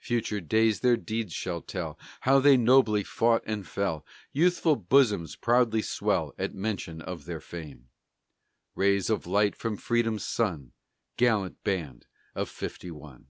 [0.00, 5.80] Future days their deeds shall tell, How they nobly fought and fell, Youthful bosoms proudly
[5.80, 7.88] swell At mention of their fame
[8.74, 10.72] Rays of light from Freedom's sun,
[11.16, 13.28] Gallant band of Fifty one!